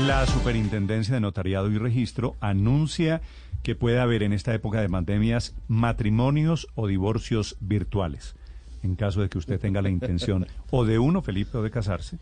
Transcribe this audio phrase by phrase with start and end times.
[0.00, 3.20] La Superintendencia de Notariado y Registro anuncia
[3.62, 8.34] que puede haber en esta época de pandemias matrimonios o divorcios virtuales.
[8.82, 12.18] En caso de que usted tenga la intención o de uno, Felipe, o de casarse,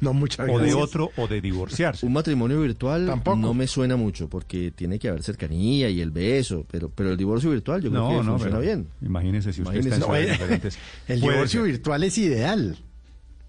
[0.00, 2.06] No, muchas o de otro, o de divorciarse.
[2.06, 3.36] Un matrimonio virtual Tampoco.
[3.38, 7.16] no me suena mucho porque tiene que haber cercanía y el beso, pero pero el
[7.16, 8.86] divorcio virtual yo creo No, que no, funciona bien.
[9.00, 10.00] Imagínese si usted Imagínese.
[10.02, 10.78] está en No, eh, diferentes.
[11.08, 11.70] el divorcio ser.
[11.72, 12.78] virtual es ideal.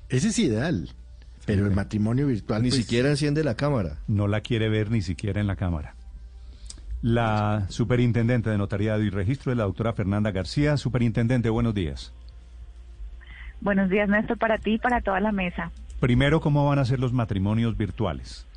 [0.09, 0.89] Ese es ideal.
[1.55, 3.97] Pero el matrimonio virtual Ni pues, siquiera enciende la cámara.
[4.07, 5.95] no la quiere ver ni siquiera en la Cámara.
[7.01, 10.77] La superintendente de Notariado y Registro es la doctora Fernanda García.
[10.77, 12.13] Superintendente, buenos días.
[13.59, 15.71] Buenos días, Néstor, para ti y para toda la mesa.
[15.99, 18.47] Primero, ¿cómo van a ser los matrimonios virtuales?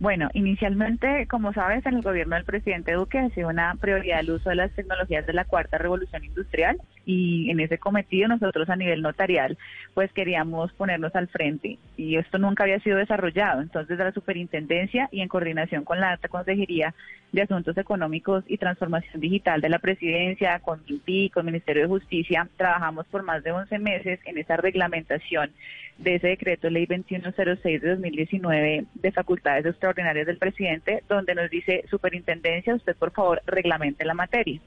[0.00, 4.32] Bueno, inicialmente, como sabes, en el gobierno del presidente Duque ha sido una prioridad el
[4.32, 8.76] uso de las tecnologías de la cuarta revolución industrial y en ese cometido nosotros a
[8.76, 9.56] nivel notarial
[9.94, 13.62] pues queríamos ponernos al frente y esto nunca había sido desarrollado.
[13.62, 16.94] Entonces, la superintendencia y en coordinación con la alta consejería
[17.32, 21.88] de Asuntos Económicos y Transformación Digital de la Presidencia, con INPI, con el Ministerio de
[21.88, 25.50] Justicia, trabajamos por más de 11 meses en esa reglamentación
[25.98, 31.84] de ese decreto ley 2106 de 2019 de facultades extraordinarias del presidente, donde nos dice,
[31.88, 34.60] superintendencia, usted por favor reglamente la materia.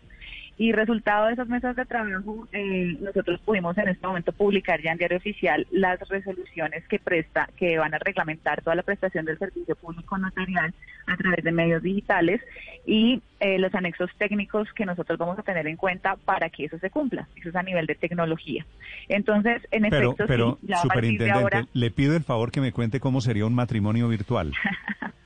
[0.59, 4.91] Y resultado de esas mesas de trabajo, eh, nosotros pudimos en este momento publicar ya
[4.91, 9.39] en diario oficial las resoluciones que presta, que van a reglamentar toda la prestación del
[9.39, 10.73] servicio público notarial
[11.07, 12.41] a través de medios digitales
[12.85, 16.77] y eh, los anexos técnicos que nosotros vamos a tener en cuenta para que eso
[16.77, 17.29] se cumpla.
[17.37, 18.65] Eso es a nivel de tecnología.
[19.07, 22.23] Entonces, en Pero, efecto, pero sí, ya a partir de superintendente, ahora, le pido el
[22.25, 24.51] favor que me cuente cómo sería un matrimonio virtual.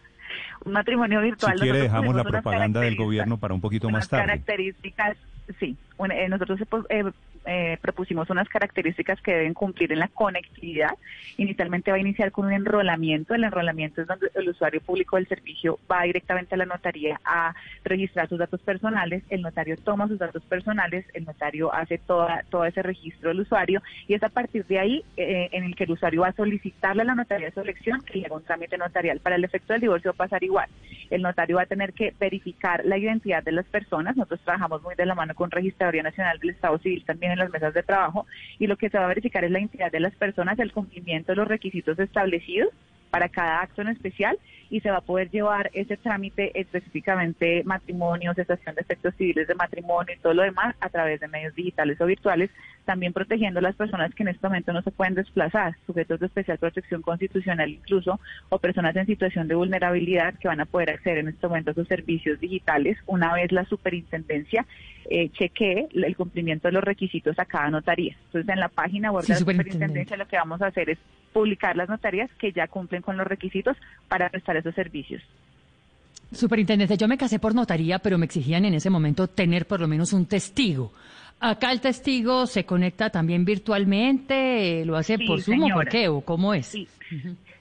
[0.65, 1.53] un matrimonio Si virtual.
[1.59, 4.25] quiere, nosotros dejamos la propaganda del gobierno para un poquito más tarde.
[4.27, 5.17] características,
[5.59, 5.75] sí.
[5.97, 6.59] Un- eh, nosotros
[6.89, 7.03] eh,
[7.45, 10.91] eh, propusimos unas características que deben cumplir en la conectividad.
[11.37, 13.33] Inicialmente va a iniciar con un enrolamiento.
[13.33, 17.53] El enrolamiento es donde el usuario público del servicio va directamente a la notaría a
[17.83, 19.23] registrar sus datos personales.
[19.29, 23.81] El notario toma sus datos personales, el notario hace toda, todo ese registro del usuario
[24.07, 27.01] y es a partir de ahí eh, en el que el usuario va a solicitarle
[27.01, 29.19] a la notaría de su elección que le un trámite notarial.
[29.19, 30.69] Para el efecto del divorcio va a pasar igual.
[31.09, 34.15] El notario va a tener que verificar la identidad de las personas.
[34.15, 37.51] Nosotros trabajamos muy de la mano con Registraduría Nacional del Estado Civil también en las
[37.51, 38.25] mesas de trabajo
[38.59, 41.31] y lo que se va a verificar es la identidad de las personas, el cumplimiento
[41.31, 42.69] de los requisitos establecidos
[43.13, 44.39] para cada acto en especial
[44.71, 49.53] y se va a poder llevar ese trámite específicamente matrimonio, cesación de efectos civiles de
[49.53, 52.49] matrimonio y todo lo demás a través de medios digitales o virtuales,
[52.85, 56.25] también protegiendo a las personas que en este momento no se pueden desplazar, sujetos de
[56.25, 58.19] especial protección constitucional incluso,
[58.49, 61.75] o personas en situación de vulnerabilidad que van a poder acceder en este momento a
[61.75, 64.65] sus servicios digitales una vez la superintendencia
[65.07, 68.17] eh, chequee el cumplimiento de los requisitos a cada notaría.
[68.25, 70.97] Entonces, en la página web Sí, de la superintendencia lo que vamos a hacer es
[71.33, 73.75] publicar las notarías que ya cumplen con los requisitos
[74.07, 75.21] para prestar esos servicios.
[76.31, 79.87] Superintendente, yo me casé por notaría, pero me exigían en ese momento tener por lo
[79.87, 80.91] menos un testigo.
[81.39, 85.89] Acá el testigo se conecta también virtualmente, eh, lo hace Sí, por Zoom o por
[85.89, 86.67] qué, o cómo es.
[86.67, 86.87] Sí.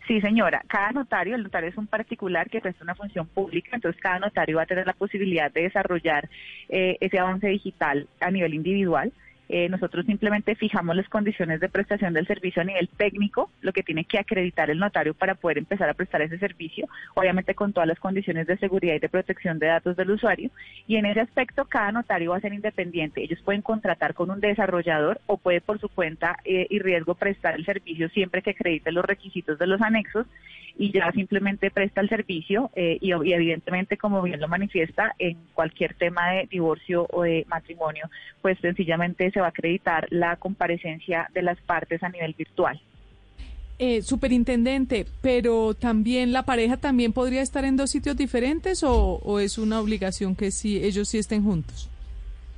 [0.07, 0.63] Sí, señora.
[0.67, 4.57] Cada notario, el notario es un particular que presta una función pública, entonces cada notario
[4.57, 6.29] va a tener la posibilidad de desarrollar
[6.69, 9.13] eh, ese avance digital a nivel individual.
[9.49, 13.83] Eh, nosotros simplemente fijamos las condiciones de prestación del servicio a nivel técnico, lo que
[13.83, 17.89] tiene que acreditar el notario para poder empezar a prestar ese servicio, obviamente con todas
[17.89, 20.51] las condiciones de seguridad y de protección de datos del usuario.
[20.87, 23.23] Y en ese aspecto, cada notario va a ser independiente.
[23.23, 27.55] Ellos pueden contratar con un desarrollador o puede por su cuenta eh, y riesgo prestar
[27.55, 30.27] el servicio siempre que acredite los requisitos de los anexos
[30.77, 35.39] y ya simplemente presta el servicio eh, y, y evidentemente, como bien lo manifiesta, en
[35.55, 38.09] cualquier tema de divorcio o de matrimonio,
[38.41, 42.81] pues sencillamente se va a acreditar la comparecencia de las partes a nivel virtual.
[43.79, 49.41] Eh, superintendente, pero también la pareja también podría estar en dos sitios diferentes o, o
[49.41, 51.91] es una obligación que sí ellos sí estén juntos.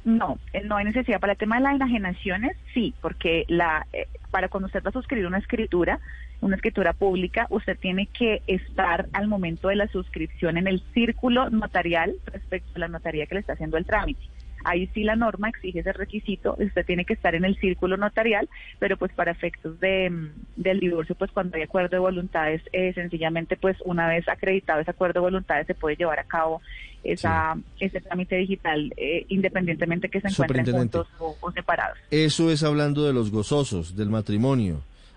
[0.04, 1.20] No, eh, no hay necesidad.
[1.20, 4.92] Para el tema de las enajenaciones, sí, porque la eh, para cuando usted va a
[4.92, 5.98] suscribir una escritura,
[6.40, 11.50] una escritura pública, usted tiene que estar al momento de la suscripción en el círculo
[11.50, 14.20] notarial respecto a la notaría que le está haciendo el trámite.
[14.64, 18.48] Ahí sí la norma exige ese requisito, usted tiene que estar en el círculo notarial,
[18.78, 22.92] pero pues para efectos de, mm, del divorcio, pues cuando hay acuerdo de voluntades, eh,
[22.94, 26.62] sencillamente pues una vez acreditado ese acuerdo de voluntades se puede llevar a cabo
[27.02, 31.98] esa, ese trámite digital eh, independientemente que se encuentren juntos o, o separados.
[32.10, 34.80] Eso es hablando de los gozosos, del matrimonio.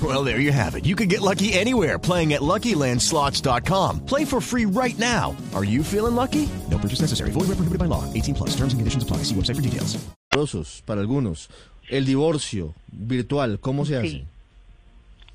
[0.00, 0.86] Well, there you have it.
[0.86, 4.06] You can get lucky anywhere playing at LuckyLandSlots.com.
[4.06, 5.34] Play for free right now.
[5.56, 6.48] Are you feeling lucky?
[6.70, 7.30] No purchase necessary.
[7.32, 8.04] Void where prohibited by law.
[8.14, 8.50] 18 plus.
[8.50, 9.24] Terms and conditions apply.
[9.24, 9.98] See website for details.
[10.38, 11.48] dolorosos para algunos.
[11.88, 14.08] El divorcio virtual, ¿cómo se hace?
[14.10, 14.24] Sí.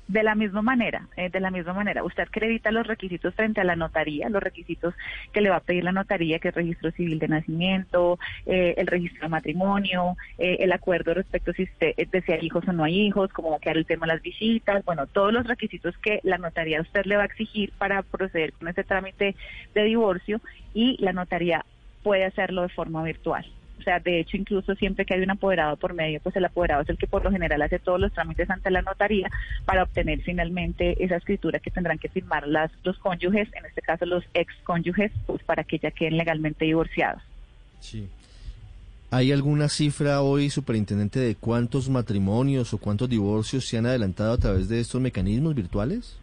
[0.06, 3.64] De la misma manera, eh, de la misma manera, usted acredita los requisitos frente a
[3.64, 4.94] la notaría, los requisitos
[5.32, 8.86] que le va a pedir la notaría, que es registro civil de nacimiento, eh, el
[8.86, 13.00] registro de matrimonio, eh, el acuerdo respecto si usted eh, desea hijos o no hay
[13.00, 16.20] hijos, cómo va a quedar el tema de las visitas, bueno, todos los requisitos que
[16.22, 19.34] la notaría usted le va a exigir para proceder con ese trámite
[19.74, 20.40] de divorcio
[20.74, 21.64] y la notaría
[22.02, 23.46] puede hacerlo de forma virtual.
[23.78, 26.82] O sea, de hecho, incluso siempre que hay un apoderado por medio, pues el apoderado
[26.82, 29.30] es el que por lo general hace todos los trámites ante la notaría
[29.64, 34.06] para obtener finalmente esa escritura que tendrán que firmar las, los cónyuges, en este caso
[34.06, 37.22] los ex cónyuges, pues para que ya queden legalmente divorciados.
[37.80, 38.08] Sí.
[39.10, 44.38] ¿Hay alguna cifra hoy, superintendente, de cuántos matrimonios o cuántos divorcios se han adelantado a
[44.38, 46.18] través de estos mecanismos virtuales?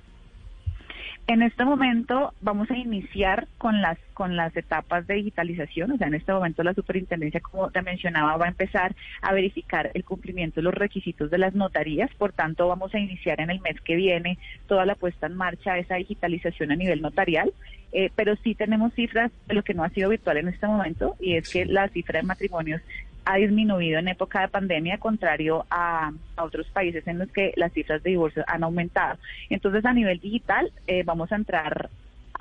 [1.32, 6.08] En este momento vamos a iniciar con las con las etapas de digitalización, o sea,
[6.08, 10.60] en este momento la superintendencia, como te mencionaba, va a empezar a verificar el cumplimiento
[10.60, 13.96] de los requisitos de las notarías, por tanto vamos a iniciar en el mes que
[13.96, 17.54] viene toda la puesta en marcha de esa digitalización a nivel notarial,
[17.94, 21.16] eh, pero sí tenemos cifras de lo que no ha sido virtual en este momento
[21.22, 22.82] y es que la cifra de matrimonios
[23.26, 27.72] ha disminuido en época de pandemia, contrario a, a otros países en los que las
[27.74, 29.18] cifras de divorcio han aumentado.
[29.50, 31.90] Entonces, a nivel digital, eh, vamos a entrar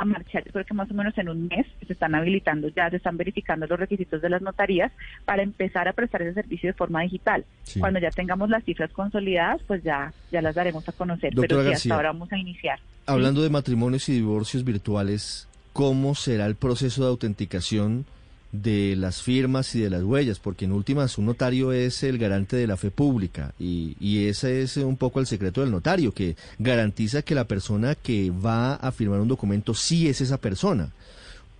[0.01, 2.89] a marchar, yo creo que más o menos en un mes se están habilitando ya,
[2.89, 4.91] se están verificando los requisitos de las notarías
[5.27, 7.45] para empezar a prestar ese servicio de forma digital.
[7.65, 7.81] Sí.
[7.81, 11.61] Cuando ya tengamos las cifras consolidadas, pues ya, ya las daremos a conocer, Doctora pero
[11.61, 11.91] sí, García.
[11.91, 12.79] hasta ahora vamos a iniciar.
[13.05, 18.07] Hablando de matrimonios y divorcios virtuales, ¿cómo será el proceso de autenticación
[18.53, 20.39] de las firmas y de las huellas?
[20.39, 24.63] Porque en últimas un notario es el garante de la fe pública y, y ese
[24.63, 28.93] es un poco el secreto del notario, que garantiza que la persona que va a
[28.93, 30.91] firmar un documento sí es esa persona.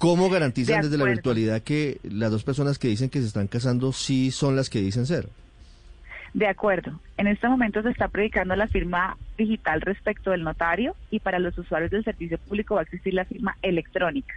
[0.01, 3.49] ¿Cómo garantizan De desde la virtualidad que las dos personas que dicen que se están
[3.49, 5.29] casando sí son las que dicen ser?
[6.33, 6.99] De acuerdo.
[7.19, 11.59] En este momento se está predicando la firma digital respecto del notario y para los
[11.59, 14.35] usuarios del servicio público va a existir la firma electrónica.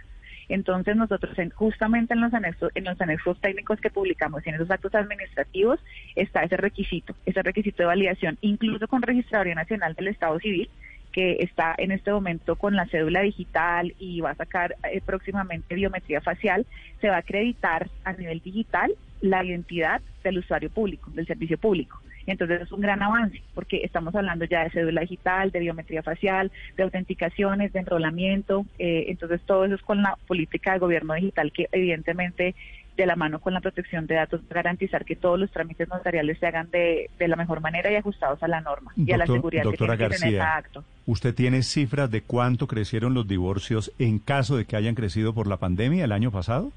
[0.48, 4.56] Entonces nosotros en- justamente en los anexos en los anexos técnicos que publicamos y en
[4.56, 5.80] esos actos administrativos
[6.16, 10.68] está ese requisito, ese requisito de validación, incluso con Registraduría Nacional del Estado Civil
[11.12, 15.76] que está en este momento con la cédula digital y va a sacar eh, próximamente
[15.76, 16.66] biometría facial,
[17.00, 22.00] se va a acreditar a nivel digital la identidad del usuario público, del servicio público.
[22.26, 26.50] Entonces es un gran avance porque estamos hablando ya de cédula digital, de biometría facial,
[26.76, 28.64] de autenticaciones, de enrolamiento.
[28.78, 32.54] eh, entonces todo eso es con la política de gobierno digital que evidentemente
[32.96, 36.46] de la mano con la protección de datos garantizar que todos los trámites notariales se
[36.46, 39.64] hagan de, de la mejor manera y ajustados a la norma y a la seguridad
[39.64, 40.84] doctora que tiene que cada acto.
[41.06, 45.46] ¿Usted tiene cifras de cuánto crecieron los divorcios en caso de que hayan crecido por
[45.46, 46.72] la pandemia el año pasado?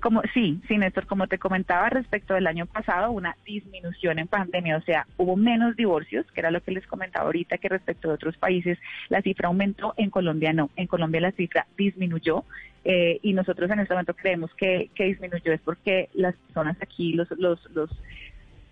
[0.00, 4.78] Como sí, sí, Néstor, como te comentaba respecto del año pasado, una disminución en pandemia,
[4.78, 8.14] o sea, hubo menos divorcios, que era lo que les comentaba ahorita, que respecto de
[8.14, 12.44] otros países la cifra aumentó, en Colombia no, en Colombia la cifra disminuyó
[12.84, 17.14] eh, y nosotros en este momento creemos que, que disminuyó es porque las personas aquí,
[17.14, 17.90] los, los, los,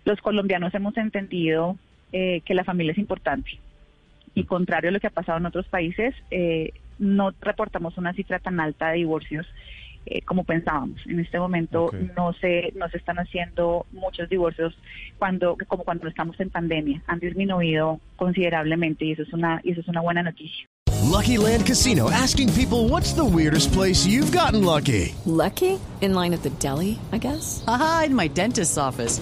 [0.05, 1.77] los colombianos hemos entendido
[2.11, 3.59] eh, que la familia es importante.
[4.35, 8.39] Y contrario a lo que ha pasado en otros países, eh, no reportamos una cifra
[8.39, 9.47] tan alta de divorcios
[10.05, 10.99] eh, como pensábamos.
[11.07, 14.77] En este momento no se no se están haciendo muchos divorcios
[15.17, 17.01] cuando como cuando estamos en pandemia.
[17.07, 20.67] Han disminuido considerablemente y eso es una y eso es una buena noticia.
[21.03, 25.13] Lucky Land Casino asking people what's the weirdest place you've gotten lucky?
[25.25, 25.79] Lucky?
[26.01, 27.63] In line at the deli, I guess?
[27.67, 29.21] Aha, in my dentist's office.